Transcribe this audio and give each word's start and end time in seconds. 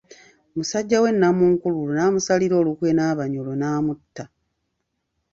Musajja 0.55 0.97
we 1.03 1.09
Nnamunkululu 1.13 1.91
n'amusalira 1.93 2.55
olukwe 2.61 2.89
n'Abanyoro 2.93 3.51
n'amutta. 3.59 4.23